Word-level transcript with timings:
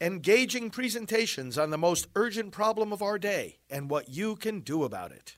engaging 0.00 0.70
presentations 0.70 1.58
on 1.58 1.70
the 1.70 1.78
most 1.78 2.06
urgent 2.14 2.52
problem 2.52 2.92
of 2.92 3.02
our 3.02 3.18
day 3.18 3.58
and 3.68 3.90
what 3.90 4.08
you 4.08 4.36
can 4.36 4.60
do 4.60 4.84
about 4.84 5.10
it. 5.10 5.36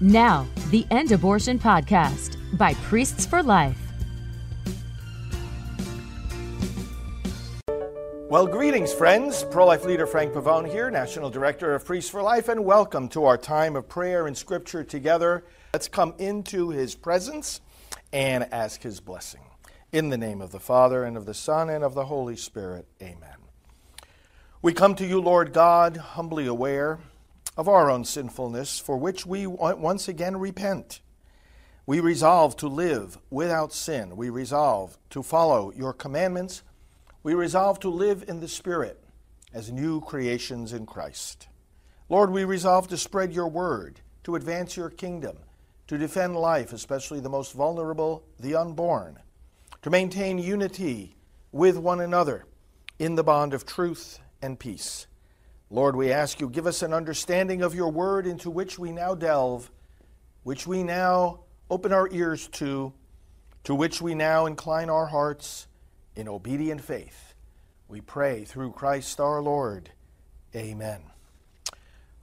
Now, 0.00 0.46
the 0.70 0.84
End 0.90 1.12
Abortion 1.12 1.58
Podcast 1.58 2.36
by 2.58 2.74
Priests 2.74 3.24
for 3.24 3.42
Life. 3.42 3.78
Well, 8.28 8.48
greetings, 8.48 8.92
friends. 8.92 9.44
Pro 9.44 9.66
life 9.66 9.84
leader 9.84 10.08
Frank 10.08 10.32
Pavone 10.32 10.68
here, 10.68 10.90
National 10.90 11.30
Director 11.30 11.72
of 11.76 11.84
Priests 11.84 12.10
for 12.10 12.20
Life, 12.20 12.48
and 12.48 12.64
welcome 12.64 13.08
to 13.10 13.24
our 13.26 13.38
time 13.38 13.76
of 13.76 13.88
prayer 13.88 14.26
and 14.26 14.36
scripture 14.36 14.82
together. 14.82 15.44
Let's 15.72 15.86
come 15.86 16.14
into 16.18 16.70
his 16.70 16.96
presence 16.96 17.60
and 18.12 18.48
ask 18.52 18.82
his 18.82 18.98
blessing. 18.98 19.42
In 19.94 20.08
the 20.08 20.18
name 20.18 20.40
of 20.40 20.50
the 20.50 20.58
Father, 20.58 21.04
and 21.04 21.16
of 21.16 21.24
the 21.24 21.32
Son, 21.32 21.70
and 21.70 21.84
of 21.84 21.94
the 21.94 22.06
Holy 22.06 22.34
Spirit, 22.34 22.88
amen. 23.00 23.36
We 24.60 24.72
come 24.72 24.96
to 24.96 25.06
you, 25.06 25.20
Lord 25.20 25.52
God, 25.52 25.96
humbly 25.96 26.48
aware 26.48 26.98
of 27.56 27.68
our 27.68 27.88
own 27.88 28.04
sinfulness, 28.04 28.80
for 28.80 28.96
which 28.96 29.24
we 29.24 29.46
once 29.46 30.08
again 30.08 30.36
repent. 30.36 30.98
We 31.86 32.00
resolve 32.00 32.56
to 32.56 32.66
live 32.66 33.18
without 33.30 33.72
sin. 33.72 34.16
We 34.16 34.30
resolve 34.30 34.98
to 35.10 35.22
follow 35.22 35.70
your 35.70 35.92
commandments. 35.92 36.64
We 37.22 37.34
resolve 37.34 37.78
to 37.78 37.88
live 37.88 38.24
in 38.26 38.40
the 38.40 38.48
Spirit 38.48 39.00
as 39.52 39.70
new 39.70 40.00
creations 40.00 40.72
in 40.72 40.86
Christ. 40.86 41.46
Lord, 42.08 42.30
we 42.30 42.42
resolve 42.42 42.88
to 42.88 42.96
spread 42.96 43.32
your 43.32 43.46
word, 43.46 44.00
to 44.24 44.34
advance 44.34 44.76
your 44.76 44.90
kingdom, 44.90 45.36
to 45.86 45.98
defend 45.98 46.34
life, 46.34 46.72
especially 46.72 47.20
the 47.20 47.30
most 47.30 47.52
vulnerable, 47.52 48.24
the 48.40 48.56
unborn 48.56 49.20
to 49.84 49.90
maintain 49.90 50.38
unity 50.38 51.14
with 51.52 51.76
one 51.76 52.00
another 52.00 52.46
in 52.98 53.16
the 53.16 53.22
bond 53.22 53.52
of 53.52 53.66
truth 53.66 54.18
and 54.40 54.58
peace. 54.58 55.06
Lord, 55.68 55.94
we 55.94 56.10
ask 56.10 56.40
you, 56.40 56.48
give 56.48 56.66
us 56.66 56.80
an 56.80 56.94
understanding 56.94 57.60
of 57.60 57.74
your 57.74 57.90
word 57.90 58.26
into 58.26 58.48
which 58.48 58.78
we 58.78 58.92
now 58.92 59.14
delve, 59.14 59.70
which 60.42 60.66
we 60.66 60.82
now 60.82 61.40
open 61.68 61.92
our 61.92 62.08
ears 62.12 62.48
to, 62.48 62.94
to 63.64 63.74
which 63.74 64.00
we 64.00 64.14
now 64.14 64.46
incline 64.46 64.88
our 64.88 65.04
hearts 65.04 65.68
in 66.16 66.28
obedient 66.28 66.80
faith. 66.80 67.34
We 67.86 68.00
pray 68.00 68.44
through 68.44 68.72
Christ 68.72 69.20
our 69.20 69.42
Lord. 69.42 69.90
Amen. 70.56 71.02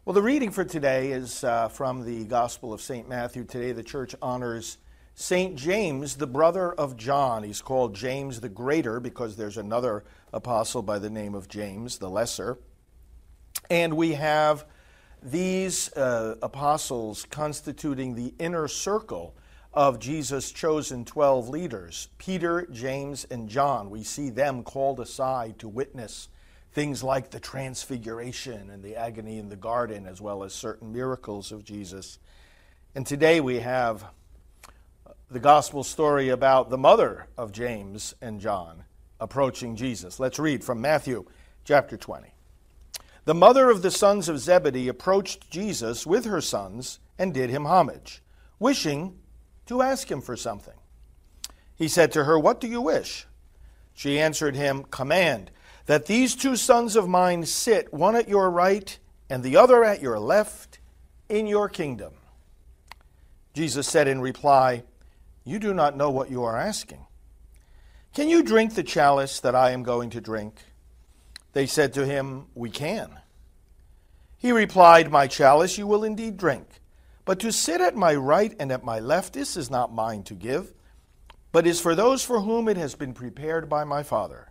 Well, 0.03 0.15
the 0.15 0.23
reading 0.23 0.49
for 0.49 0.65
today 0.65 1.11
is 1.11 1.43
uh, 1.43 1.67
from 1.67 2.05
the 2.05 2.25
Gospel 2.25 2.73
of 2.73 2.81
St. 2.81 3.07
Matthew. 3.07 3.43
Today, 3.43 3.71
the 3.71 3.83
church 3.83 4.15
honors 4.19 4.79
St. 5.13 5.55
James, 5.55 6.15
the 6.15 6.27
brother 6.27 6.71
of 6.71 6.97
John. 6.97 7.43
He's 7.43 7.61
called 7.61 7.95
James 7.95 8.39
the 8.39 8.49
Greater 8.49 8.99
because 8.99 9.35
there's 9.35 9.57
another 9.57 10.03
apostle 10.33 10.81
by 10.81 10.99
the 10.99 11.09
name 11.09 11.35
of 11.35 11.47
James 11.47 11.97
the 11.97 12.09
Lesser. 12.09 12.57
And 13.69 13.95
we 13.95 14.13
have 14.13 14.65
these 15.21 15.93
uh, 15.93 16.35
apostles 16.41 17.25
constituting 17.29 18.15
the 18.15 18.33
inner 18.39 18.67
circle 18.67 19.35
of 19.73 19.99
Jesus' 19.99 20.51
chosen 20.51 21.05
12 21.05 21.49
leaders 21.49 22.09
Peter, 22.17 22.67
James, 22.71 23.25
and 23.25 23.47
John. 23.47 23.89
We 23.89 24.03
see 24.03 24.29
them 24.29 24.63
called 24.63 24.99
aside 24.99 25.59
to 25.59 25.67
witness 25.67 26.27
things 26.73 27.03
like 27.03 27.31
the 27.31 27.39
transfiguration 27.39 28.69
and 28.69 28.81
the 28.83 28.95
agony 28.95 29.37
in 29.37 29.49
the 29.49 29.55
garden, 29.55 30.07
as 30.07 30.21
well 30.21 30.43
as 30.43 30.53
certain 30.53 30.91
miracles 30.91 31.51
of 31.51 31.63
Jesus. 31.63 32.17
And 32.95 33.05
today 33.05 33.41
we 33.41 33.59
have 33.59 34.05
the 35.31 35.39
gospel 35.39 35.81
story 35.81 36.27
about 36.27 36.69
the 36.69 36.77
mother 36.77 37.25
of 37.37 37.53
James 37.53 38.13
and 38.21 38.41
John 38.41 38.83
approaching 39.17 39.77
Jesus. 39.77 40.19
Let's 40.19 40.37
read 40.37 40.61
from 40.61 40.81
Matthew 40.81 41.23
chapter 41.63 41.95
20. 41.95 42.33
The 43.23 43.33
mother 43.33 43.69
of 43.69 43.81
the 43.81 43.91
sons 43.91 44.27
of 44.27 44.39
Zebedee 44.39 44.89
approached 44.89 45.49
Jesus 45.49 46.05
with 46.05 46.25
her 46.25 46.41
sons 46.41 46.99
and 47.17 47.33
did 47.33 47.49
him 47.49 47.65
homage, 47.65 48.21
wishing 48.59 49.19
to 49.67 49.81
ask 49.81 50.11
him 50.11 50.19
for 50.19 50.35
something. 50.35 50.73
He 51.77 51.87
said 51.87 52.11
to 52.11 52.25
her, 52.25 52.37
What 52.37 52.59
do 52.59 52.67
you 52.67 52.81
wish? 52.81 53.25
She 53.93 54.19
answered 54.19 54.57
him, 54.57 54.83
Command 54.83 55.49
that 55.85 56.07
these 56.07 56.35
two 56.35 56.57
sons 56.57 56.97
of 56.97 57.07
mine 57.07 57.45
sit, 57.45 57.93
one 57.93 58.17
at 58.17 58.27
your 58.27 58.49
right 58.51 58.99
and 59.29 59.43
the 59.43 59.55
other 59.55 59.81
at 59.81 60.01
your 60.01 60.19
left, 60.19 60.79
in 61.29 61.47
your 61.47 61.69
kingdom. 61.69 62.11
Jesus 63.53 63.87
said 63.87 64.09
in 64.09 64.19
reply, 64.19 64.83
you 65.43 65.59
do 65.59 65.73
not 65.73 65.97
know 65.97 66.09
what 66.09 66.29
you 66.29 66.43
are 66.43 66.57
asking. 66.57 67.05
Can 68.13 68.29
you 68.29 68.43
drink 68.43 68.75
the 68.75 68.83
chalice 68.83 69.39
that 69.39 69.55
I 69.55 69.71
am 69.71 69.83
going 69.83 70.09
to 70.11 70.21
drink? 70.21 70.55
They 71.53 71.65
said 71.65 71.93
to 71.93 72.05
him, 72.05 72.47
We 72.53 72.69
can. 72.69 73.19
He 74.37 74.51
replied, 74.51 75.11
My 75.11 75.27
chalice 75.27 75.77
you 75.77 75.87
will 75.87 76.03
indeed 76.03 76.37
drink, 76.37 76.67
but 77.25 77.39
to 77.39 77.51
sit 77.51 77.79
at 77.79 77.95
my 77.95 78.15
right 78.15 78.53
and 78.59 78.71
at 78.71 78.83
my 78.83 78.99
left, 78.99 79.33
this 79.33 79.55
is 79.55 79.69
not 79.69 79.93
mine 79.93 80.23
to 80.23 80.33
give, 80.33 80.73
but 81.51 81.67
is 81.67 81.79
for 81.79 81.95
those 81.95 82.23
for 82.23 82.41
whom 82.41 82.67
it 82.67 82.77
has 82.77 82.95
been 82.95 83.13
prepared 83.13 83.69
by 83.69 83.83
my 83.83 84.03
Father. 84.03 84.49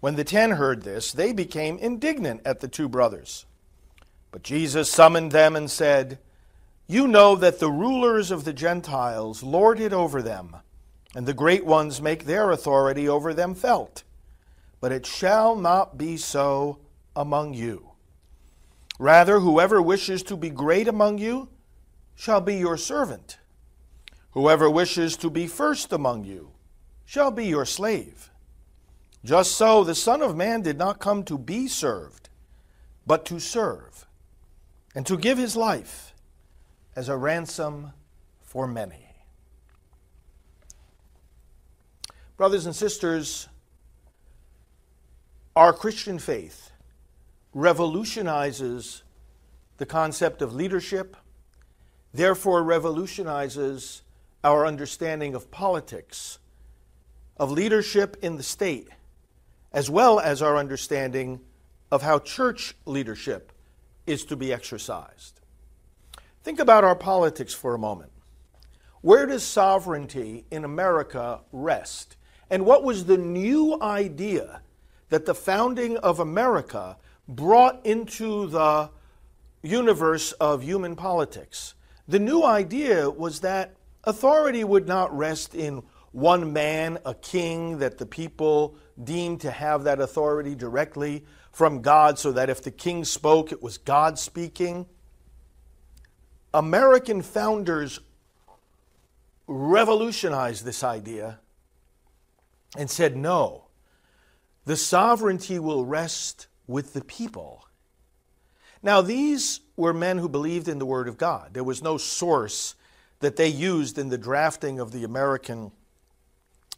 When 0.00 0.14
the 0.14 0.24
ten 0.24 0.52
heard 0.52 0.82
this, 0.82 1.12
they 1.12 1.32
became 1.32 1.76
indignant 1.78 2.42
at 2.44 2.60
the 2.60 2.68
two 2.68 2.88
brothers. 2.88 3.46
But 4.30 4.42
Jesus 4.42 4.90
summoned 4.90 5.32
them 5.32 5.56
and 5.56 5.70
said, 5.70 6.18
you 6.90 7.06
know 7.06 7.36
that 7.36 7.60
the 7.60 7.70
rulers 7.70 8.30
of 8.30 8.44
the 8.44 8.52
Gentiles 8.54 9.42
lord 9.42 9.78
it 9.78 9.92
over 9.92 10.22
them, 10.22 10.56
and 11.14 11.26
the 11.26 11.34
great 11.34 11.66
ones 11.66 12.00
make 12.00 12.24
their 12.24 12.50
authority 12.50 13.06
over 13.06 13.34
them 13.34 13.54
felt. 13.54 14.04
But 14.80 14.92
it 14.92 15.04
shall 15.04 15.54
not 15.54 15.98
be 15.98 16.16
so 16.16 16.78
among 17.14 17.52
you. 17.52 17.90
Rather, 18.98 19.40
whoever 19.40 19.82
wishes 19.82 20.22
to 20.24 20.36
be 20.36 20.48
great 20.48 20.88
among 20.88 21.18
you 21.18 21.50
shall 22.14 22.40
be 22.40 22.56
your 22.56 22.78
servant. 22.78 23.36
Whoever 24.30 24.70
wishes 24.70 25.16
to 25.18 25.28
be 25.28 25.46
first 25.46 25.92
among 25.92 26.24
you 26.24 26.52
shall 27.04 27.30
be 27.30 27.44
your 27.46 27.66
slave. 27.66 28.30
Just 29.22 29.52
so 29.52 29.84
the 29.84 29.94
Son 29.94 30.22
of 30.22 30.36
Man 30.36 30.62
did 30.62 30.78
not 30.78 31.00
come 31.00 31.22
to 31.24 31.36
be 31.36 31.68
served, 31.68 32.30
but 33.06 33.26
to 33.26 33.38
serve, 33.38 34.06
and 34.94 35.04
to 35.06 35.18
give 35.18 35.36
his 35.36 35.54
life 35.54 36.14
as 36.96 37.08
a 37.08 37.16
ransom 37.16 37.92
for 38.42 38.66
many. 38.66 39.06
Brothers 42.36 42.66
and 42.66 42.74
sisters, 42.74 43.48
our 45.56 45.72
Christian 45.72 46.18
faith 46.18 46.70
revolutionizes 47.52 49.02
the 49.78 49.86
concept 49.86 50.42
of 50.42 50.54
leadership, 50.54 51.16
therefore, 52.14 52.62
revolutionizes 52.62 54.02
our 54.44 54.66
understanding 54.66 55.34
of 55.34 55.50
politics, 55.50 56.38
of 57.36 57.50
leadership 57.50 58.16
in 58.22 58.36
the 58.36 58.42
state, 58.42 58.88
as 59.72 59.90
well 59.90 60.20
as 60.20 60.42
our 60.42 60.56
understanding 60.56 61.40
of 61.90 62.02
how 62.02 62.18
church 62.18 62.74
leadership 62.84 63.52
is 64.06 64.24
to 64.24 64.36
be 64.36 64.52
exercised. 64.52 65.40
Think 66.48 66.60
about 66.60 66.82
our 66.82 66.96
politics 66.96 67.52
for 67.52 67.74
a 67.74 67.78
moment. 67.78 68.10
Where 69.02 69.26
does 69.26 69.44
sovereignty 69.44 70.46
in 70.50 70.64
America 70.64 71.42
rest? 71.52 72.16
And 72.48 72.64
what 72.64 72.82
was 72.82 73.04
the 73.04 73.18
new 73.18 73.78
idea 73.82 74.62
that 75.10 75.26
the 75.26 75.34
founding 75.34 75.98
of 75.98 76.20
America 76.20 76.96
brought 77.28 77.84
into 77.84 78.46
the 78.46 78.88
universe 79.60 80.32
of 80.32 80.62
human 80.62 80.96
politics? 80.96 81.74
The 82.08 82.18
new 82.18 82.42
idea 82.42 83.10
was 83.10 83.40
that 83.40 83.74
authority 84.04 84.64
would 84.64 84.88
not 84.88 85.14
rest 85.14 85.54
in 85.54 85.82
one 86.12 86.54
man, 86.54 86.96
a 87.04 87.12
king, 87.12 87.76
that 87.80 87.98
the 87.98 88.06
people 88.06 88.74
deemed 89.04 89.42
to 89.42 89.50
have 89.50 89.84
that 89.84 90.00
authority 90.00 90.54
directly 90.54 91.26
from 91.52 91.82
God, 91.82 92.18
so 92.18 92.32
that 92.32 92.48
if 92.48 92.62
the 92.62 92.70
king 92.70 93.04
spoke, 93.04 93.52
it 93.52 93.62
was 93.62 93.76
God 93.76 94.18
speaking. 94.18 94.86
American 96.54 97.22
founders 97.22 98.00
revolutionized 99.46 100.64
this 100.64 100.82
idea 100.82 101.40
and 102.76 102.90
said, 102.90 103.16
no, 103.16 103.64
the 104.64 104.76
sovereignty 104.76 105.58
will 105.58 105.84
rest 105.84 106.46
with 106.66 106.92
the 106.92 107.04
people. 107.04 107.66
Now, 108.82 109.00
these 109.00 109.60
were 109.76 109.92
men 109.92 110.18
who 110.18 110.28
believed 110.28 110.68
in 110.68 110.78
the 110.78 110.86
Word 110.86 111.08
of 111.08 111.18
God. 111.18 111.54
There 111.54 111.64
was 111.64 111.82
no 111.82 111.96
source 111.98 112.74
that 113.20 113.36
they 113.36 113.48
used 113.48 113.98
in 113.98 114.08
the 114.08 114.18
drafting 114.18 114.78
of 114.78 114.92
the 114.92 115.04
American 115.04 115.72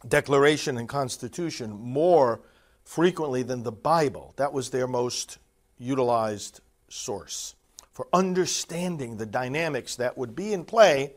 Declaration 0.07 0.77
and 0.77 0.89
Constitution 0.89 1.71
more 1.71 2.41
frequently 2.83 3.43
than 3.43 3.63
the 3.63 3.71
Bible. 3.71 4.33
That 4.37 4.51
was 4.51 4.71
their 4.71 4.87
most 4.87 5.37
utilized 5.77 6.61
source 6.89 7.55
for 8.01 8.07
understanding 8.13 9.17
the 9.17 9.27
dynamics 9.27 9.97
that 9.97 10.17
would 10.17 10.35
be 10.35 10.53
in 10.53 10.65
play 10.65 11.13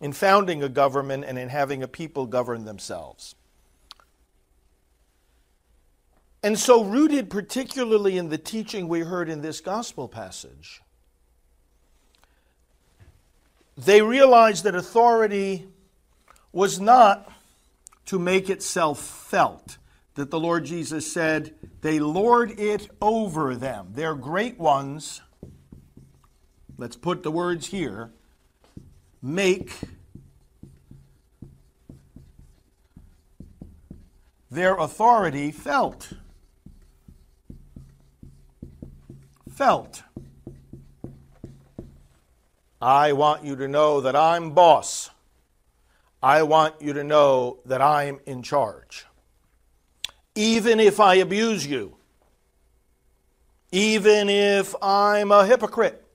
in 0.00 0.12
founding 0.12 0.60
a 0.60 0.68
government 0.68 1.24
and 1.24 1.38
in 1.38 1.48
having 1.48 1.84
a 1.84 1.86
people 1.86 2.26
govern 2.26 2.64
themselves. 2.64 3.36
And 6.42 6.58
so, 6.58 6.82
rooted 6.82 7.30
particularly 7.30 8.18
in 8.18 8.28
the 8.28 8.38
teaching 8.38 8.88
we 8.88 9.02
heard 9.02 9.28
in 9.28 9.40
this 9.40 9.60
gospel 9.60 10.08
passage, 10.08 10.82
they 13.76 14.02
realized 14.02 14.64
that 14.64 14.74
authority 14.74 15.68
was 16.50 16.80
not 16.80 17.30
to 18.06 18.18
make 18.18 18.50
itself 18.50 18.98
felt. 19.00 19.78
That 20.16 20.32
the 20.32 20.40
Lord 20.40 20.64
Jesus 20.64 21.12
said, 21.12 21.54
they 21.82 22.00
lord 22.00 22.58
it 22.58 22.88
over 23.00 23.54
them. 23.54 23.90
They're 23.92 24.16
great 24.16 24.58
ones. 24.58 25.20
Let's 26.78 26.96
put 26.96 27.22
the 27.22 27.30
words 27.30 27.68
here 27.68 28.10
make 29.22 29.72
their 34.50 34.76
authority 34.76 35.50
felt. 35.50 36.12
Felt. 39.50 40.02
I 42.80 43.12
want 43.12 43.44
you 43.44 43.56
to 43.56 43.66
know 43.66 44.00
that 44.00 44.14
I'm 44.14 44.52
boss. 44.52 45.10
I 46.22 46.42
want 46.42 46.80
you 46.80 46.92
to 46.92 47.02
know 47.02 47.58
that 47.66 47.82
I'm 47.82 48.20
in 48.26 48.42
charge. 48.42 49.06
Even 50.34 50.78
if 50.78 51.00
I 51.00 51.16
abuse 51.16 51.66
you, 51.66 51.96
even 53.72 54.28
if 54.28 54.74
I'm 54.82 55.32
a 55.32 55.46
hypocrite, 55.46 56.05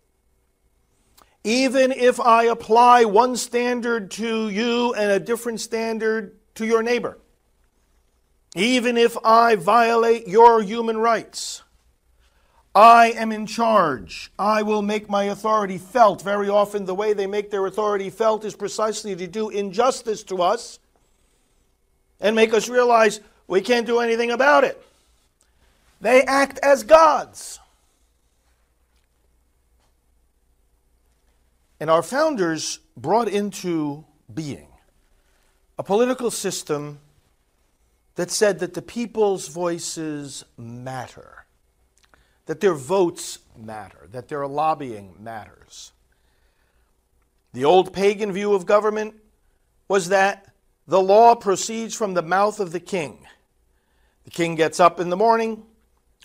even 1.44 1.92
if 1.92 2.20
I 2.20 2.44
apply 2.44 3.06
one 3.06 3.36
standard 3.36 4.12
to 4.12 4.50
you 4.50 4.94
and 4.94 5.12
a 5.12 5.20
different 5.20 5.60
standard 5.60 6.38
to 6.56 6.66
your 6.66 6.84
neighbor, 6.84 7.18
even 8.56 8.98
if 8.98 9.18
I 9.24 9.56
violate 9.56 10.28
your 10.28 10.62
human 10.62 10.98
rights, 10.98 11.64
I 12.76 13.12
am 13.12 13.32
in 13.32 13.48
charge. 13.48 14.32
I 14.38 14.62
will 14.62 14.82
make 14.82 15.10
my 15.10 15.26
authority 15.26 15.78
felt. 15.78 16.22
Very 16.22 16.48
often, 16.48 16.86
the 16.86 16.96
way 16.96 17.14
they 17.14 17.28
make 17.28 17.50
their 17.50 17.66
authority 17.66 18.10
felt 18.10 18.46
is 18.46 18.56
precisely 18.56 19.16
to 19.16 19.28
do 19.28 19.50
injustice 19.50 20.24
to 20.24 20.42
us 20.42 20.80
and 22.20 22.36
make 22.36 22.54
us 22.54 22.70
realize 22.70 23.20
we 23.48 23.62
can't 23.62 23.88
do 23.88 24.00
anything 24.00 24.32
about 24.32 24.64
it. 24.64 24.82
They 26.00 26.24
act 26.24 26.60
as 26.64 26.84
gods. 26.84 27.60
And 31.82 31.90
our 31.90 32.04
founders 32.04 32.78
brought 32.96 33.28
into 33.28 34.06
being 34.32 34.68
a 35.80 35.84
political 35.84 36.30
system 36.30 37.00
that 38.14 38.30
said 38.30 38.60
that 38.60 38.76
the 38.76 38.84
people's 38.84 39.48
voices 39.48 40.46
matter, 40.60 41.46
that 42.46 42.60
their 42.60 42.76
votes 42.76 43.40
matter, 43.58 44.08
that 44.12 44.28
their 44.28 44.46
lobbying 44.46 45.16
matters. 45.20 45.92
The 47.54 47.66
old 47.66 47.94
pagan 47.94 48.32
view 48.32 48.54
of 48.54 48.68
government 48.68 49.16
was 49.88 50.10
that 50.10 50.54
the 50.86 51.02
law 51.02 51.34
proceeds 51.34 51.96
from 51.96 52.14
the 52.14 52.22
mouth 52.22 52.60
of 52.60 52.74
the 52.74 52.80
king. 52.80 53.26
The 54.26 54.30
king 54.30 54.54
gets 54.54 54.80
up 54.80 55.00
in 55.00 55.10
the 55.10 55.18
morning, 55.18 55.64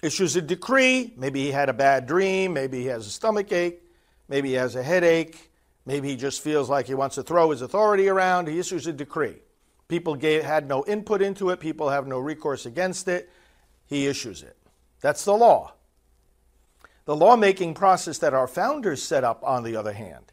issues 0.03 0.37
a 0.37 0.43
decree. 0.43 1.15
Maybe 1.17 1.45
he 1.45 1.51
had 1.51 1.71
a 1.71 1.73
bad 1.73 2.07
dream, 2.07 2.53
maybe 2.53 2.81
he 2.81 2.87
has 2.89 3.07
a 3.07 3.11
stomach 3.11 3.51
ache, 3.53 3.81
maybe 4.29 4.51
he 4.51 4.55
has 4.55 4.77
a 4.77 4.83
headache, 4.83 5.51
maybe 5.85 6.09
he 6.09 6.17
just 6.17 6.43
feels 6.43 6.69
like 6.69 6.87
he 6.87 6.95
wants 6.95 7.15
to 7.17 7.23
throw 7.23 7.51
his 7.51 7.63
authority 7.63 8.09
around. 8.09 8.49
He 8.49 8.59
issues 8.59 8.87
a 8.87 8.93
decree. 8.93 9.37
People 9.89 10.17
gave, 10.17 10.43
had 10.43 10.67
no 10.67 10.85
input 10.87 11.23
into 11.23 11.51
it, 11.51 11.61
people 11.61 11.91
have 11.91 12.07
no 12.07 12.19
recourse 12.19 12.67
against 12.67 13.07
it. 13.09 13.31
He 13.87 14.07
issues 14.07 14.43
it. 14.43 14.57
That's 15.01 15.25
the 15.25 15.35
law. 15.35 15.75
The 17.05 17.15
lawmaking 17.15 17.75
process 17.75 18.19
that 18.19 18.35
our 18.35 18.49
founders 18.49 19.01
set 19.01 19.23
up, 19.23 19.45
on 19.45 19.63
the 19.63 19.77
other 19.77 19.93
hand, 19.93 20.33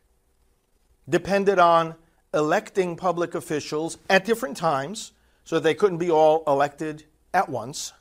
depended 1.07 1.59
on 1.59 1.95
electing 2.33 2.95
public 2.95 3.35
officials 3.35 3.99
at 4.09 4.25
different 4.25 4.57
times, 4.57 5.11
so 5.43 5.59
they 5.59 5.75
couldn't 5.75 5.99
be 5.99 6.09
all 6.09 6.43
elected 6.47 7.03
at 7.31 7.47
once, 7.47 7.93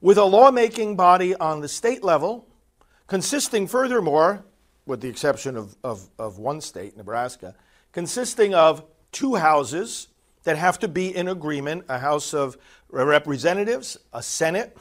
with 0.00 0.18
a 0.18 0.24
lawmaking 0.24 0.96
body 0.96 1.36
on 1.36 1.60
the 1.60 1.68
state 1.68 2.02
level, 2.02 2.48
consisting 3.06 3.68
furthermore, 3.68 4.44
with 4.88 5.02
the 5.02 5.08
exception 5.08 5.56
of, 5.56 5.76
of, 5.84 6.08
of 6.18 6.38
one 6.38 6.60
state, 6.60 6.96
Nebraska, 6.96 7.54
consisting 7.92 8.54
of 8.54 8.82
two 9.12 9.36
houses 9.36 10.08
that 10.44 10.56
have 10.56 10.78
to 10.78 10.88
be 10.88 11.14
in 11.14 11.28
agreement 11.28 11.84
a 11.88 11.98
House 11.98 12.32
of 12.32 12.56
Representatives, 12.88 13.98
a 14.12 14.22
Senate, 14.22 14.76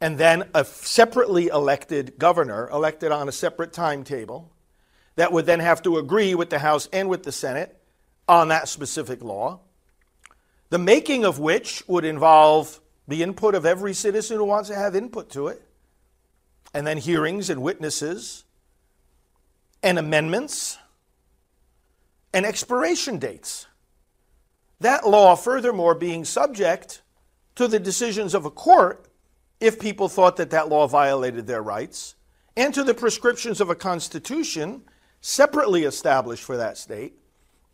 and 0.00 0.16
then 0.16 0.48
a 0.54 0.64
separately 0.64 1.48
elected 1.48 2.18
governor, 2.18 2.68
elected 2.70 3.10
on 3.10 3.28
a 3.28 3.32
separate 3.32 3.72
timetable, 3.72 4.52
that 5.16 5.32
would 5.32 5.46
then 5.46 5.60
have 5.60 5.82
to 5.82 5.98
agree 5.98 6.34
with 6.34 6.50
the 6.50 6.60
House 6.60 6.88
and 6.92 7.08
with 7.08 7.24
the 7.24 7.32
Senate 7.32 7.76
on 8.28 8.48
that 8.48 8.68
specific 8.68 9.22
law, 9.22 9.60
the 10.70 10.78
making 10.78 11.24
of 11.24 11.38
which 11.38 11.82
would 11.88 12.04
involve 12.04 12.80
the 13.08 13.22
input 13.22 13.54
of 13.54 13.66
every 13.66 13.92
citizen 13.92 14.36
who 14.36 14.44
wants 14.44 14.68
to 14.68 14.74
have 14.74 14.94
input 14.94 15.30
to 15.30 15.48
it, 15.48 15.62
and 16.72 16.86
then 16.86 16.96
hearings 16.96 17.50
and 17.50 17.60
witnesses, 17.60 18.44
and 19.84 19.98
amendments, 19.98 20.78
and 22.32 22.46
expiration 22.46 23.18
dates. 23.18 23.66
That 24.80 25.06
law, 25.06 25.36
furthermore, 25.36 25.94
being 25.94 26.24
subject 26.24 27.02
to 27.56 27.68
the 27.68 27.78
decisions 27.78 28.34
of 28.34 28.46
a 28.46 28.50
court 28.50 29.06
if 29.60 29.78
people 29.78 30.08
thought 30.08 30.36
that 30.36 30.50
that 30.50 30.70
law 30.70 30.88
violated 30.88 31.46
their 31.46 31.62
rights, 31.62 32.14
and 32.56 32.72
to 32.72 32.82
the 32.82 32.94
prescriptions 32.94 33.60
of 33.60 33.68
a 33.68 33.74
constitution 33.74 34.82
separately 35.20 35.84
established 35.84 36.44
for 36.44 36.56
that 36.56 36.78
state, 36.78 37.18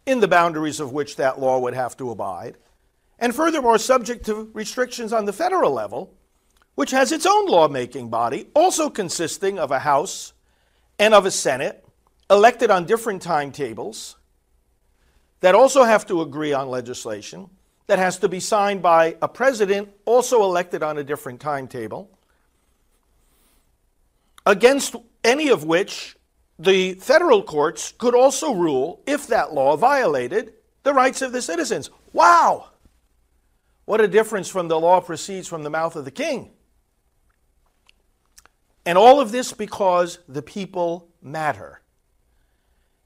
in 0.04 0.18
the 0.18 0.28
boundaries 0.28 0.80
of 0.80 0.92
which 0.92 1.14
that 1.14 1.38
law 1.38 1.60
would 1.60 1.74
have 1.74 1.96
to 1.96 2.10
abide, 2.10 2.56
and 3.20 3.36
furthermore, 3.36 3.78
subject 3.78 4.26
to 4.26 4.50
restrictions 4.52 5.12
on 5.12 5.26
the 5.26 5.32
federal 5.32 5.70
level, 5.70 6.12
which 6.74 6.90
has 6.90 7.12
its 7.12 7.24
own 7.24 7.46
lawmaking 7.46 8.10
body, 8.10 8.48
also 8.52 8.90
consisting 8.90 9.60
of 9.60 9.70
a 9.70 9.78
House 9.78 10.32
and 10.98 11.14
of 11.14 11.24
a 11.24 11.30
Senate, 11.30 11.84
elected 12.30 12.70
on 12.70 12.86
different 12.86 13.20
timetables 13.20 14.16
that 15.40 15.54
also 15.54 15.82
have 15.84 16.06
to 16.06 16.22
agree 16.22 16.52
on 16.52 16.68
legislation 16.68 17.50
that 17.88 17.98
has 17.98 18.18
to 18.18 18.28
be 18.28 18.38
signed 18.38 18.80
by 18.80 19.16
a 19.20 19.26
president 19.26 19.88
also 20.04 20.44
elected 20.44 20.80
on 20.80 20.96
a 20.96 21.02
different 21.02 21.40
timetable, 21.40 22.08
against 24.46 24.94
any 25.24 25.48
of 25.48 25.64
which 25.64 26.16
the 26.56 26.94
federal 26.94 27.42
courts 27.42 27.92
could 27.98 28.14
also 28.14 28.54
rule 28.54 29.02
if 29.08 29.26
that 29.26 29.52
law 29.52 29.76
violated 29.76 30.52
the 30.84 30.94
rights 30.94 31.20
of 31.20 31.32
the 31.32 31.42
citizens. 31.42 31.90
Wow! 32.12 32.68
What 33.86 34.00
a 34.00 34.06
difference 34.06 34.48
from 34.48 34.68
the 34.68 34.78
law 34.78 35.00
proceeds 35.00 35.48
from 35.48 35.64
the 35.64 35.70
mouth 35.70 35.96
of 35.96 36.04
the 36.04 36.12
king. 36.12 36.50
And 38.86 38.96
all 38.96 39.20
of 39.20 39.32
this 39.32 39.52
because 39.52 40.20
the 40.28 40.42
people 40.42 41.08
matter. 41.20 41.79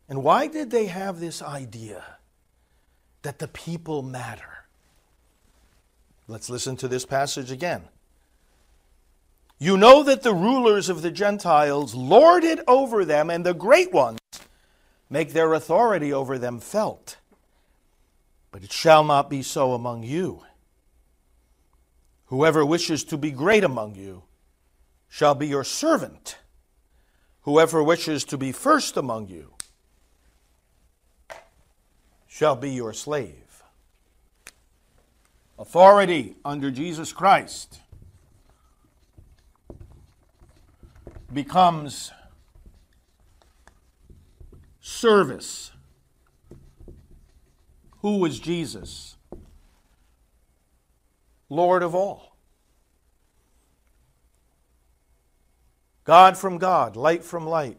And 0.08 0.22
why 0.22 0.46
did 0.46 0.70
they 0.70 0.86
have 0.86 1.20
this 1.20 1.40
idea? 1.42 2.04
that 3.24 3.38
the 3.38 3.48
people 3.48 4.02
matter. 4.02 4.64
Let's 6.28 6.48
listen 6.48 6.76
to 6.76 6.88
this 6.88 7.04
passage 7.04 7.50
again. 7.50 7.82
You 9.58 9.76
know 9.76 10.02
that 10.02 10.22
the 10.22 10.34
rulers 10.34 10.88
of 10.88 11.02
the 11.02 11.10
Gentiles 11.10 11.94
lord 11.94 12.44
it 12.44 12.60
over 12.68 13.04
them, 13.04 13.30
and 13.30 13.44
the 13.44 13.54
great 13.54 13.92
ones 13.92 14.18
make 15.08 15.32
their 15.32 15.52
authority 15.54 16.12
over 16.12 16.38
them 16.38 16.60
felt. 16.60 17.16
But 18.52 18.62
it 18.62 18.72
shall 18.72 19.04
not 19.04 19.30
be 19.30 19.42
so 19.42 19.72
among 19.72 20.02
you. 20.02 20.42
Whoever 22.26 22.64
wishes 22.64 23.04
to 23.04 23.16
be 23.16 23.30
great 23.30 23.64
among 23.64 23.94
you 23.94 24.24
shall 25.08 25.34
be 25.34 25.46
your 25.46 25.64
servant. 25.64 26.38
Whoever 27.42 27.82
wishes 27.82 28.24
to 28.24 28.38
be 28.38 28.52
first 28.52 28.96
among 28.96 29.28
you 29.28 29.53
shall 32.34 32.56
be 32.56 32.68
your 32.68 32.92
slave. 32.92 33.62
Authority 35.56 36.34
under 36.44 36.68
Jesus 36.68 37.12
Christ 37.12 37.78
becomes 41.32 42.10
service. 44.80 45.70
Who 48.00 48.18
was 48.18 48.40
Jesus? 48.40 49.16
Lord 51.48 51.84
of 51.84 51.94
all. 51.94 52.36
God 56.02 56.36
from 56.36 56.58
God, 56.58 56.96
light 56.96 57.22
from 57.22 57.46
light, 57.46 57.78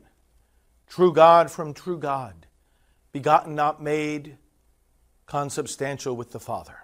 true 0.88 1.12
God 1.12 1.52
from 1.52 1.74
true 1.74 2.00
God, 2.00 2.48
begotten, 3.12 3.54
not 3.54 3.84
made, 3.84 4.38
consubstantial 5.26 6.16
with 6.16 6.32
the 6.32 6.40
Father. 6.40 6.80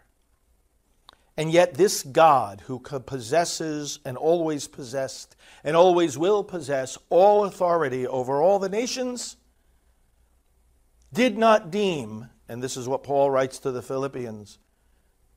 And 1.38 1.52
yet, 1.52 1.76
this 1.76 2.04
God 2.04 2.62
who 2.68 2.80
possesses 2.80 4.00
and 4.06 4.18
always 4.18 4.68
possessed 4.68 5.36
and 5.64 5.76
always 5.76 6.18
will 6.18 6.44
possess 6.44 6.98
all 7.10 7.46
authority 7.46 8.06
over 8.06 8.42
all 8.42 8.60
the 8.60 8.70
nations 8.70 9.38
did 11.14 11.38
not 11.38 11.72
deem, 11.72 12.30
and 12.48 12.62
this 12.62 12.78
is 12.78 12.88
what 12.88 13.04
Paul 13.04 13.32
writes 13.32 13.60
to 13.60 13.72
the 13.72 13.82
Philippians, 13.82 14.60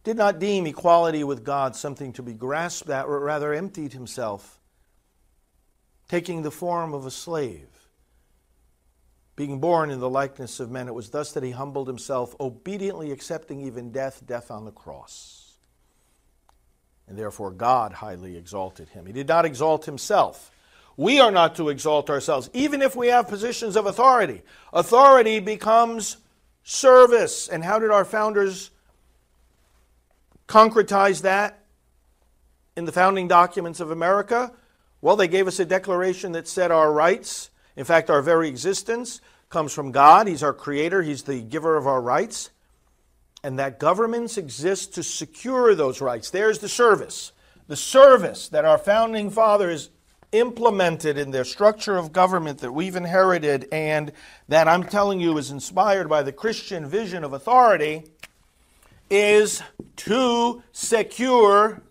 did 0.04 0.16
not 0.16 0.38
deem 0.38 0.66
equality 0.66 1.24
with 1.24 1.44
God 1.44 1.74
something 1.74 2.12
to 2.12 2.22
be 2.22 2.34
grasped 2.34 2.90
at, 2.90 3.06
but 3.06 3.12
rather 3.12 3.52
emptied 3.52 3.92
himself, 3.92 4.60
taking 6.08 6.42
the 6.42 6.50
form 6.50 6.92
of 6.92 7.06
a 7.06 7.10
slave. 7.10 7.73
Being 9.36 9.58
born 9.58 9.90
in 9.90 9.98
the 9.98 10.10
likeness 10.10 10.60
of 10.60 10.70
men, 10.70 10.86
it 10.86 10.94
was 10.94 11.10
thus 11.10 11.32
that 11.32 11.42
he 11.42 11.50
humbled 11.50 11.88
himself, 11.88 12.36
obediently 12.38 13.10
accepting 13.10 13.60
even 13.62 13.90
death, 13.90 14.22
death 14.26 14.50
on 14.50 14.64
the 14.64 14.70
cross 14.70 15.44
and 17.06 17.18
therefore 17.18 17.50
God 17.50 17.92
highly 17.92 18.36
exalted 18.36 18.88
him. 18.90 19.06
He 19.06 19.12
did 19.12 19.28
not 19.28 19.44
exalt 19.44 19.84
himself. 19.84 20.50
We 20.96 21.20
are 21.20 21.30
not 21.30 21.56
to 21.56 21.68
exalt 21.68 22.08
ourselves, 22.08 22.48
even 22.52 22.80
if 22.80 22.94
we 22.94 23.08
have 23.08 23.28
positions 23.28 23.76
of 23.76 23.86
authority. 23.86 24.42
Authority 24.72 25.40
becomes 25.40 26.16
service. 26.62 27.48
And 27.48 27.64
how 27.64 27.78
did 27.78 27.90
our 27.90 28.04
founders 28.04 28.70
concretize 30.46 31.22
that 31.22 31.64
in 32.76 32.84
the 32.84 32.92
founding 32.92 33.28
documents 33.28 33.80
of 33.80 33.90
America? 33.90 34.52
Well, 35.00 35.16
they 35.16 35.28
gave 35.28 35.48
us 35.48 35.58
a 35.58 35.64
declaration 35.64 36.32
that 36.32 36.48
said 36.48 36.70
our 36.70 36.92
rights, 36.92 37.50
in 37.76 37.84
fact, 37.84 38.10
our 38.10 38.22
very 38.22 38.48
existence, 38.48 39.20
comes 39.50 39.72
from 39.72 39.92
God. 39.92 40.26
He's 40.26 40.42
our 40.42 40.52
creator, 40.52 41.02
He's 41.02 41.22
the 41.22 41.40
giver 41.40 41.76
of 41.76 41.86
our 41.86 42.00
rights 42.00 42.50
and 43.44 43.58
that 43.58 43.78
governments 43.78 44.38
exist 44.38 44.94
to 44.94 45.02
secure 45.02 45.74
those 45.74 46.00
rights. 46.00 46.30
There's 46.30 46.60
the 46.60 46.68
service. 46.68 47.30
The 47.68 47.76
service 47.76 48.48
that 48.48 48.64
our 48.64 48.78
founding 48.78 49.28
fathers 49.30 49.90
implemented 50.32 51.18
in 51.18 51.30
their 51.30 51.44
structure 51.44 51.96
of 51.98 52.10
government 52.10 52.60
that 52.60 52.72
we've 52.72 52.96
inherited 52.96 53.68
and 53.70 54.12
that 54.48 54.66
I'm 54.66 54.82
telling 54.82 55.20
you 55.20 55.36
is 55.36 55.50
inspired 55.50 56.08
by 56.08 56.22
the 56.22 56.32
Christian 56.32 56.86
vision 56.86 57.22
of 57.22 57.34
authority 57.34 58.04
is 59.10 59.62
to 59.96 60.62
secure 60.72 61.82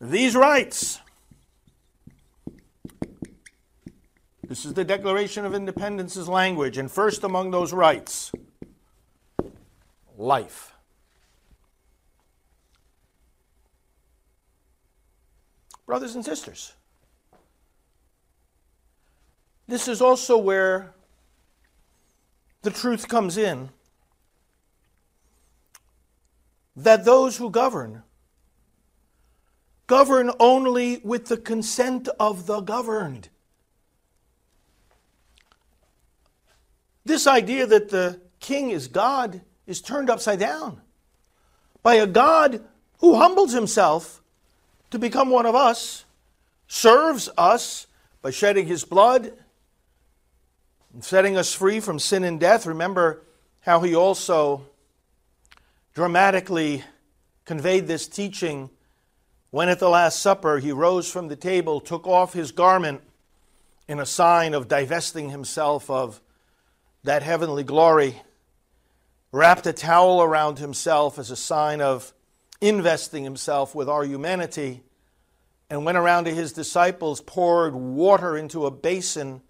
these 0.00 0.34
rights. 0.34 1.00
This 4.50 4.64
is 4.64 4.74
the 4.74 4.84
Declaration 4.84 5.44
of 5.44 5.54
Independence's 5.54 6.28
language, 6.28 6.76
and 6.76 6.90
first 6.90 7.22
among 7.22 7.52
those 7.52 7.72
rights 7.72 8.32
life. 10.18 10.74
Brothers 15.86 16.16
and 16.16 16.24
sisters, 16.24 16.72
this 19.68 19.86
is 19.86 20.02
also 20.02 20.36
where 20.36 20.94
the 22.62 22.72
truth 22.72 23.06
comes 23.06 23.36
in 23.36 23.68
that 26.74 27.04
those 27.04 27.36
who 27.36 27.50
govern 27.50 28.02
govern 29.86 30.32
only 30.40 30.98
with 31.04 31.26
the 31.26 31.36
consent 31.36 32.08
of 32.18 32.46
the 32.46 32.60
governed. 32.60 33.28
This 37.10 37.26
idea 37.26 37.66
that 37.66 37.88
the 37.88 38.20
king 38.38 38.70
is 38.70 38.86
God 38.86 39.40
is 39.66 39.80
turned 39.80 40.08
upside 40.08 40.38
down 40.38 40.80
by 41.82 41.96
a 41.96 42.06
God 42.06 42.64
who 42.98 43.16
humbles 43.16 43.52
himself 43.52 44.22
to 44.92 44.98
become 45.00 45.28
one 45.28 45.44
of 45.44 45.56
us, 45.56 46.04
serves 46.68 47.28
us 47.36 47.88
by 48.22 48.30
shedding 48.30 48.68
his 48.68 48.84
blood 48.84 49.32
and 50.94 51.02
setting 51.02 51.36
us 51.36 51.52
free 51.52 51.80
from 51.80 51.98
sin 51.98 52.22
and 52.22 52.38
death. 52.38 52.64
Remember 52.64 53.24
how 53.62 53.80
he 53.80 53.92
also 53.92 54.62
dramatically 55.94 56.84
conveyed 57.44 57.88
this 57.88 58.06
teaching 58.06 58.70
when 59.50 59.68
at 59.68 59.80
the 59.80 59.90
Last 59.90 60.20
Supper 60.20 60.58
he 60.58 60.70
rose 60.70 61.10
from 61.10 61.26
the 61.26 61.34
table, 61.34 61.80
took 61.80 62.06
off 62.06 62.34
his 62.34 62.52
garment 62.52 63.00
in 63.88 63.98
a 63.98 64.06
sign 64.06 64.54
of 64.54 64.68
divesting 64.68 65.30
himself 65.30 65.90
of 65.90 66.20
that 67.02 67.22
heavenly 67.22 67.64
glory 67.64 68.22
wrapped 69.32 69.66
a 69.66 69.72
towel 69.72 70.22
around 70.22 70.58
himself 70.58 71.18
as 71.18 71.30
a 71.30 71.36
sign 71.36 71.80
of 71.80 72.12
investing 72.60 73.24
himself 73.24 73.74
with 73.74 73.88
our 73.88 74.04
humanity, 74.04 74.82
and 75.70 75.84
went 75.84 75.96
around 75.96 76.24
to 76.24 76.34
his 76.34 76.52
disciples, 76.52 77.20
poured 77.20 77.74
water 77.74 78.36
into 78.36 78.66
a 78.66 78.70
basin, 78.70 79.40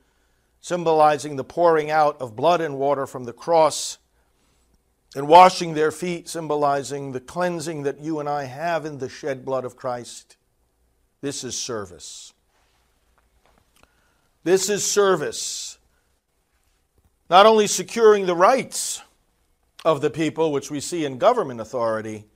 symbolizing 0.61 1.37
the 1.37 1.45
pouring 1.45 1.90
out 1.90 2.21
of 2.21 2.37
blood 2.37 2.61
and 2.61 2.78
water 2.78 3.07
from 3.07 3.25
the 3.25 3.33
cross, 3.33 3.99
and 5.16 5.26
washing 5.26 5.75
their 5.75 5.90
feet, 5.90 6.28
symbolizing 6.28 7.12
the 7.12 7.21
cleansing 7.21 7.83
that 7.83 7.99
you 7.99 8.21
and 8.21 8.28
I 8.28 8.45
have 8.45 8.85
in 8.85 8.99
the 8.99 9.09
shed 9.09 9.45
blood 9.45 9.64
of 9.64 9.76
Christ. 9.76 10.37
This 11.21 11.42
is 11.42 11.57
service. 11.57 12.33
This 14.45 14.69
is 14.69 14.88
service. 14.88 15.70
Not 17.30 17.46
only 17.46 17.66
securing 17.66 18.26
the 18.26 18.34
rights, 18.34 19.00
of 19.84 20.00
the 20.00 20.10
people, 20.10 20.52
which 20.52 20.70
we 20.70 20.80
see 20.80 21.04
in 21.04 21.18
government 21.18 21.60
authority, 21.60 22.26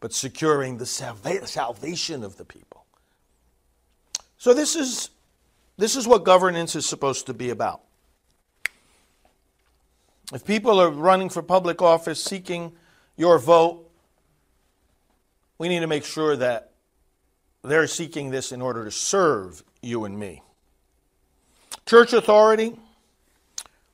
but 0.00 0.12
securing 0.12 0.78
the 0.78 0.86
salva- 0.86 1.46
salvation 1.46 2.24
of 2.24 2.36
the 2.36 2.44
people. 2.44 2.84
So 4.38 4.52
this 4.52 4.74
is 4.74 5.10
this 5.78 5.96
is 5.96 6.06
what 6.06 6.24
governance 6.24 6.76
is 6.76 6.86
supposed 6.86 7.26
to 7.26 7.34
be 7.34 7.50
about. 7.50 7.80
If 10.32 10.44
people 10.44 10.80
are 10.80 10.90
running 10.90 11.28
for 11.28 11.42
public 11.42 11.80
office 11.80 12.22
seeking 12.22 12.72
your 13.16 13.38
vote, 13.38 13.88
we 15.58 15.68
need 15.68 15.80
to 15.80 15.86
make 15.86 16.04
sure 16.04 16.36
that 16.36 16.72
they're 17.62 17.86
seeking 17.86 18.30
this 18.30 18.52
in 18.52 18.60
order 18.60 18.84
to 18.84 18.90
serve 18.90 19.62
you 19.80 20.04
and 20.04 20.18
me. 20.18 20.42
Church 21.86 22.12
authority, 22.12 22.76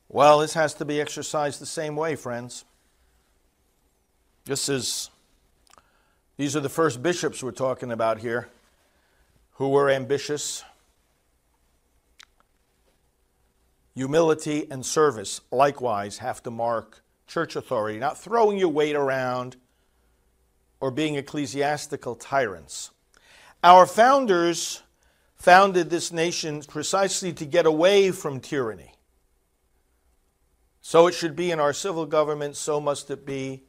well, 0.08 0.38
this 0.38 0.54
has 0.54 0.74
to 0.74 0.84
be 0.84 1.00
exercised 1.00 1.60
the 1.60 1.66
same 1.66 1.96
way, 1.96 2.16
friends. 2.16 2.64
This 4.46 4.68
is, 4.68 5.10
these 6.38 6.56
are 6.56 6.60
the 6.60 6.70
first 6.70 7.02
bishops 7.02 7.42
we're 7.42 7.50
talking 7.50 7.92
about 7.92 8.18
here 8.18 8.48
who 9.54 9.68
were 9.68 9.90
ambitious. 9.90 10.64
Humility 13.94 14.66
and 14.70 14.86
service 14.86 15.40
likewise 15.50 16.18
have 16.18 16.42
to 16.44 16.50
mark 16.50 17.02
church 17.26 17.56
authority, 17.56 17.98
not 17.98 18.16
throwing 18.16 18.56
your 18.56 18.68
weight 18.70 18.96
around 18.96 19.56
or 20.80 20.90
being 20.90 21.16
ecclesiastical 21.16 22.14
tyrants. 22.14 22.92
Our 23.62 23.84
founders 23.84 24.82
founded 25.34 25.90
this 25.90 26.12
nation 26.12 26.62
precisely 26.62 27.32
to 27.34 27.44
get 27.44 27.66
away 27.66 28.10
from 28.12 28.40
tyranny. 28.40 28.94
So 30.88 31.06
it 31.06 31.12
should 31.12 31.36
be 31.36 31.50
in 31.50 31.60
our 31.60 31.74
civil 31.74 32.06
government, 32.06 32.56
so 32.56 32.80
must 32.80 33.10
it 33.10 33.26
be 33.26 33.62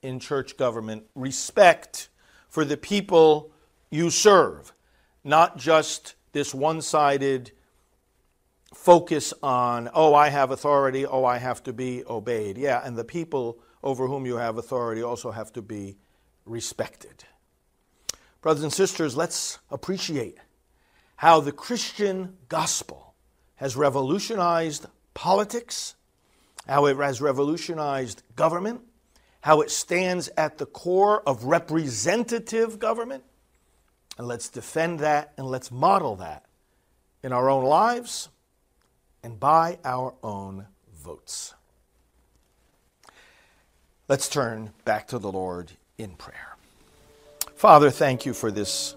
in 0.00 0.18
church 0.18 0.56
government 0.56 1.04
respect 1.14 2.08
for 2.48 2.64
the 2.64 2.78
people 2.78 3.52
you 3.90 4.08
serve, 4.08 4.72
not 5.22 5.58
just 5.58 6.14
this 6.32 6.54
one 6.54 6.80
sided 6.80 7.52
focus 8.72 9.34
on, 9.42 9.90
oh, 9.92 10.14
I 10.14 10.30
have 10.30 10.50
authority, 10.50 11.04
oh, 11.04 11.26
I 11.26 11.36
have 11.36 11.62
to 11.64 11.74
be 11.74 12.04
obeyed. 12.06 12.56
Yeah, 12.56 12.80
and 12.82 12.96
the 12.96 13.04
people 13.04 13.58
over 13.82 14.06
whom 14.06 14.24
you 14.24 14.38
have 14.38 14.56
authority 14.56 15.02
also 15.02 15.30
have 15.30 15.52
to 15.52 15.60
be 15.60 15.98
respected. 16.46 17.24
Brothers 18.40 18.62
and 18.62 18.72
sisters, 18.72 19.14
let's 19.14 19.58
appreciate 19.70 20.38
how 21.16 21.38
the 21.40 21.52
Christian 21.52 22.38
gospel 22.48 23.14
has 23.56 23.76
revolutionized 23.76 24.86
politics, 25.12 25.96
how 26.66 26.86
it 26.86 26.96
has 26.96 27.20
revolutionized 27.20 28.22
government, 28.36 28.80
how 29.40 29.60
it 29.60 29.70
stands 29.70 30.28
at 30.36 30.58
the 30.58 30.66
core 30.66 31.22
of 31.28 31.44
representative 31.44 32.78
government. 32.78 33.24
And 34.18 34.28
let's 34.28 34.48
defend 34.48 35.00
that 35.00 35.32
and 35.36 35.46
let's 35.46 35.70
model 35.70 36.16
that 36.16 36.44
in 37.22 37.32
our 37.32 37.48
own 37.50 37.64
lives 37.64 38.28
and 39.22 39.38
by 39.38 39.78
our 39.84 40.14
own 40.22 40.66
votes. 40.94 41.54
Let's 44.08 44.28
turn 44.28 44.72
back 44.84 45.08
to 45.08 45.18
the 45.18 45.32
Lord 45.32 45.72
in 45.96 46.10
prayer. 46.10 46.56
Father, 47.54 47.90
thank 47.90 48.26
you 48.26 48.34
for 48.34 48.50
this 48.50 48.96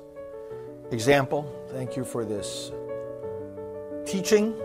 example. 0.91 1.51
Thank 1.71 1.95
you 1.95 2.03
for 2.03 2.25
this 2.25 2.71
teaching. 4.05 4.55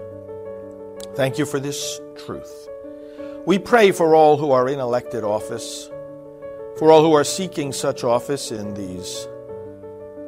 Thank 1.14 1.38
you 1.38 1.46
for 1.46 1.60
this 1.60 2.00
truth. 2.24 2.68
We 3.46 3.58
pray 3.58 3.90
for 3.92 4.14
all 4.14 4.36
who 4.36 4.50
are 4.52 4.68
in 4.68 4.78
elected 4.80 5.24
office. 5.24 5.90
for 6.80 6.90
all 6.90 7.02
who 7.02 7.12
are 7.12 7.24
seeking 7.24 7.74
such 7.74 8.04
office 8.04 8.50
in 8.50 8.72
these 8.72 9.28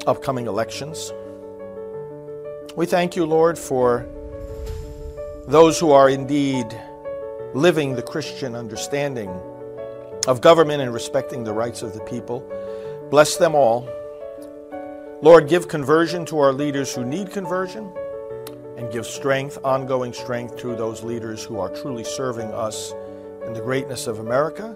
upcoming 0.06 0.46
elections. 0.46 1.10
We 2.76 2.84
thank 2.84 3.16
you, 3.16 3.24
Lord, 3.24 3.58
for 3.58 4.06
those 5.46 5.80
who 5.80 5.92
are 5.92 6.10
indeed 6.10 6.66
living 7.54 7.94
the 7.94 8.02
Christian 8.02 8.54
understanding 8.54 9.30
of 10.28 10.42
government 10.42 10.82
and 10.82 10.92
respecting 10.92 11.44
the 11.44 11.54
rights 11.54 11.80
of 11.80 11.94
the 11.94 12.00
people. 12.00 12.44
Bless 13.10 13.36
them 13.36 13.54
all. 13.54 13.88
Lord, 15.22 15.48
give 15.48 15.68
conversion 15.68 16.26
to 16.26 16.38
our 16.38 16.52
leaders 16.52 16.94
who 16.94 17.02
need 17.02 17.30
conversion 17.30 17.90
and 18.76 18.92
give 18.92 19.06
strength, 19.06 19.58
ongoing 19.64 20.12
strength, 20.12 20.58
to 20.58 20.76
those 20.76 21.02
leaders 21.02 21.42
who 21.42 21.58
are 21.58 21.70
truly 21.70 22.04
serving 22.04 22.52
us 22.52 22.92
in 23.52 23.58
the 23.58 23.64
greatness 23.64 24.06
of 24.06 24.18
America. 24.18 24.74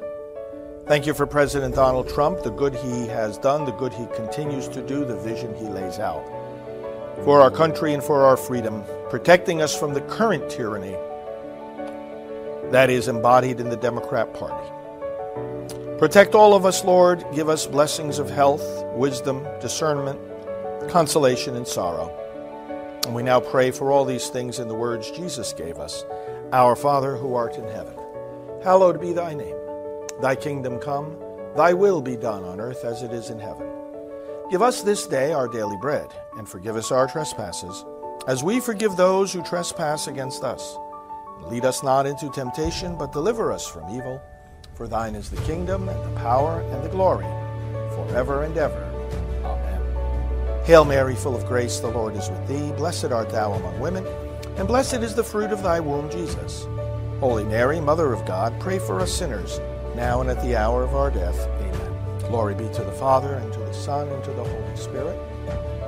Thank 0.86 1.06
you 1.06 1.14
for 1.14 1.26
President 1.26 1.74
Donald 1.74 2.10
Trump, 2.10 2.42
the 2.42 2.50
good 2.50 2.74
he 2.74 3.06
has 3.06 3.38
done, 3.38 3.64
the 3.64 3.72
good 3.72 3.94
he 3.94 4.04
continues 4.14 4.68
to 4.68 4.86
do, 4.86 5.02
the 5.02 5.16
vision 5.16 5.54
he 5.54 5.64
lays 5.64 5.98
out 5.98 6.22
for 7.24 7.40
our 7.40 7.50
country 7.50 7.94
and 7.94 8.04
for 8.04 8.26
our 8.26 8.36
freedom, 8.36 8.84
protecting 9.08 9.62
us 9.62 9.74
from 9.74 9.94
the 9.94 10.02
current 10.02 10.50
tyranny 10.50 10.94
that 12.70 12.90
is 12.90 13.08
embodied 13.08 13.60
in 13.60 13.70
the 13.70 13.78
Democrat 13.78 14.34
Party. 14.34 14.68
Protect 15.96 16.34
all 16.34 16.52
of 16.52 16.66
us, 16.66 16.84
Lord. 16.84 17.24
Give 17.34 17.48
us 17.48 17.66
blessings 17.66 18.18
of 18.18 18.28
health, 18.28 18.84
wisdom, 18.92 19.46
discernment, 19.58 20.20
consolation, 20.90 21.56
and 21.56 21.66
sorrow. 21.66 22.14
And 23.06 23.14
we 23.14 23.22
now 23.22 23.40
pray 23.40 23.70
for 23.70 23.90
all 23.90 24.04
these 24.04 24.28
things 24.28 24.58
in 24.58 24.68
the 24.68 24.74
words 24.74 25.10
Jesus 25.10 25.54
gave 25.54 25.78
us 25.78 26.04
Our 26.52 26.76
Father 26.76 27.16
who 27.16 27.34
art 27.34 27.56
in 27.56 27.64
heaven, 27.68 27.94
hallowed 28.66 29.00
be 29.00 29.12
thy 29.12 29.32
name. 29.32 29.54
Thy 30.20 30.34
kingdom 30.34 30.80
come, 30.80 31.16
thy 31.56 31.72
will 31.72 32.02
be 32.02 32.16
done 32.16 32.42
on 32.42 32.60
earth 32.60 32.84
as 32.84 33.00
it 33.04 33.12
is 33.12 33.30
in 33.30 33.38
heaven. 33.38 33.70
Give 34.50 34.60
us 34.60 34.82
this 34.82 35.06
day 35.06 35.32
our 35.32 35.46
daily 35.46 35.76
bread, 35.80 36.08
and 36.36 36.48
forgive 36.48 36.74
us 36.74 36.90
our 36.90 37.06
trespasses, 37.06 37.84
as 38.26 38.42
we 38.42 38.58
forgive 38.58 38.96
those 38.96 39.32
who 39.32 39.40
trespass 39.44 40.08
against 40.08 40.42
us. 40.42 40.76
Lead 41.42 41.64
us 41.64 41.84
not 41.84 42.06
into 42.06 42.28
temptation, 42.30 42.98
but 42.98 43.12
deliver 43.12 43.52
us 43.52 43.68
from 43.68 43.88
evil. 43.88 44.20
For 44.74 44.88
thine 44.88 45.14
is 45.14 45.30
the 45.30 45.40
kingdom, 45.42 45.88
and 45.88 46.04
the 46.04 46.20
power, 46.20 46.60
and 46.60 46.82
the 46.82 46.88
glory, 46.88 47.30
forever 47.94 48.42
and 48.42 48.58
ever. 48.58 48.82
Amen. 49.44 50.64
Hail 50.64 50.84
Mary, 50.84 51.14
full 51.14 51.36
of 51.36 51.46
grace, 51.46 51.78
the 51.78 51.86
Lord 51.86 52.16
is 52.16 52.28
with 52.28 52.48
thee. 52.48 52.72
Blessed 52.76 53.12
art 53.12 53.30
thou 53.30 53.52
among 53.52 53.78
women, 53.78 54.04
and 54.56 54.66
blessed 54.66 55.04
is 55.04 55.14
the 55.14 55.22
fruit 55.22 55.52
of 55.52 55.62
thy 55.62 55.78
womb, 55.78 56.10
Jesus. 56.10 56.66
Holy 57.20 57.44
Mary, 57.44 57.80
Mother 57.80 58.12
of 58.12 58.26
God, 58.26 58.58
pray 58.60 58.78
for 58.78 59.00
us 59.00 59.10
sinners, 59.10 59.58
now 59.94 60.20
and 60.20 60.28
at 60.28 60.42
the 60.42 60.54
hour 60.54 60.82
of 60.82 60.94
our 60.94 61.10
death. 61.10 61.48
Amen. 61.60 62.18
Glory 62.28 62.54
be 62.54 62.68
to 62.74 62.84
the 62.84 62.92
Father, 62.92 63.36
and 63.36 63.50
to 63.54 63.58
the 63.58 63.72
Son, 63.72 64.06
and 64.08 64.22
to 64.24 64.32
the 64.32 64.44
Holy 64.44 64.76
Spirit, 64.76 65.18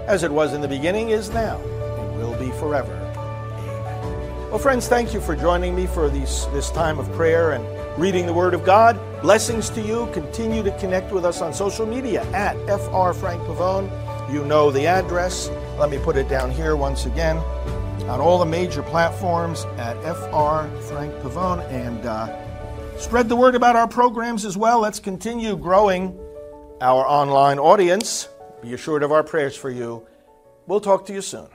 as 0.06 0.23
it 0.23 0.32
was 0.32 0.54
in 0.54 0.62
the 0.62 0.68
beginning, 0.68 1.11
is 1.11 1.28
now, 1.28 1.58
and 1.58 2.16
will 2.16 2.35
be 2.38 2.50
forever. 2.52 2.94
Amen. 2.94 4.49
Well, 4.49 4.58
friends, 4.58 4.88
thank 4.88 5.12
you 5.12 5.20
for 5.20 5.37
joining 5.37 5.76
me 5.76 5.87
for 5.87 6.08
these, 6.08 6.47
this 6.47 6.70
time 6.70 6.99
of 6.99 7.12
prayer 7.12 7.52
and 7.52 7.62
reading 8.00 8.25
the 8.25 8.32
Word 8.32 8.54
of 8.54 8.64
God. 8.64 8.99
Blessings 9.20 9.68
to 9.70 9.82
you. 9.82 10.08
Continue 10.14 10.62
to 10.62 10.70
connect 10.78 11.12
with 11.12 11.26
us 11.26 11.42
on 11.42 11.52
social 11.52 11.85
media 11.85 12.23
at 12.32 12.56
FR 12.66 13.12
Frank 13.12 13.42
Pavone. 13.42 13.90
You 14.32 14.47
know 14.47 14.70
the 14.70 14.87
address. 14.87 15.50
Let 15.78 15.90
me 15.90 15.99
put 15.99 16.16
it 16.16 16.30
down 16.30 16.50
here 16.50 16.75
once 16.75 17.04
again. 17.04 17.37
On 18.09 18.23
all 18.23 18.38
the 18.38 18.47
major 18.47 18.83
platforms 18.83 19.65
at 19.77 19.95
FR 20.03 20.67
Frank 20.88 21.12
Pavone. 21.17 21.62
And 21.71 22.07
uh, 22.07 22.99
spread 22.99 23.29
the 23.29 23.37
word 23.37 23.55
about 23.55 23.77
our 23.77 23.87
programs 23.87 24.47
as 24.47 24.57
well. 24.57 24.81
Let's 24.81 24.99
continue 24.99 25.57
growing 25.57 26.19
our 26.81 27.07
online 27.07 27.59
audience. 27.59 28.29
Be 28.62 28.73
assured 28.73 29.03
of 29.03 29.12
our 29.12 29.23
prayers 29.23 29.57
for 29.57 29.69
you. 29.69 30.07
We'll 30.67 30.81
talk 30.81 31.05
to 31.07 31.12
you 31.12 31.21
soon. 31.21 31.49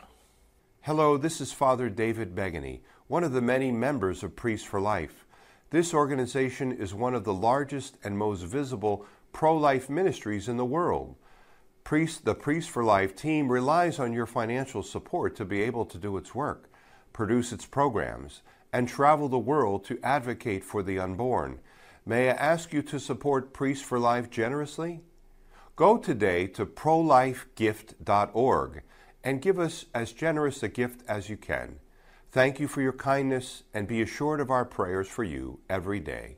Hello, 0.82 1.18
this 1.18 1.42
is 1.42 1.52
Father 1.52 1.90
David 1.90 2.36
Begany, 2.36 2.82
one 3.08 3.24
of 3.24 3.32
the 3.32 3.42
many 3.42 3.72
members 3.72 4.22
of 4.22 4.36
Priests 4.36 4.68
for 4.68 4.80
Life. 4.80 5.26
This 5.72 5.92
organization 5.92 6.72
is 6.72 6.94
one 6.94 7.16
of 7.16 7.24
the 7.24 7.34
largest 7.34 7.98
and 8.04 8.16
most 8.16 8.44
visible 8.44 9.08
pro 9.32 9.58
life 9.58 9.90
ministries 9.90 10.48
in 10.48 10.58
the 10.58 10.66
world. 10.66 11.16
Priest, 11.84 12.24
the 12.24 12.36
Priest 12.36 12.70
for 12.70 12.84
Life 12.84 13.16
team 13.16 13.52
relies 13.52 14.00
on 14.00 14.14
your 14.14 14.26
financial 14.26 14.84
support 14.84 15.36
to 15.36 15.44
be 15.44 15.62
able 15.62 15.84
to 15.86 15.98
do 15.98 16.16
its 16.18 16.34
work, 16.34 16.72
produce 17.12 17.52
its 17.52 17.66
programs, 17.66 18.42
and 18.72 18.88
travel 18.88 19.28
the 19.28 19.38
world 19.38 19.84
to 19.86 20.00
advocate 20.02 20.64
for 20.64 20.82
the 20.82 20.98
unborn. 20.98 21.60
May 22.06 22.30
I 22.30 22.34
ask 22.34 22.72
you 22.72 22.82
to 22.84 23.00
support 23.00 23.52
Priest 23.54 23.84
for 23.84 24.00
Life 24.00 24.30
generously? 24.30 25.02
Go 25.76 25.98
today 25.98 26.48
to 26.48 26.66
prolifegift.org 26.66 28.82
and 29.24 29.42
give 29.42 29.60
us 29.60 29.86
as 29.94 30.14
generous 30.14 30.64
a 30.64 30.70
gift 30.70 31.04
as 31.08 31.30
you 31.30 31.38
can. 31.38 31.80
Thank 32.32 32.60
you 32.60 32.68
for 32.68 32.82
your 32.82 32.94
kindness 32.94 33.62
and 33.74 33.88
be 33.88 34.02
assured 34.02 34.40
of 34.40 34.50
our 34.50 34.66
prayers 34.66 35.08
for 35.08 35.24
you 35.24 35.60
every 35.70 36.00
day. 36.00 36.38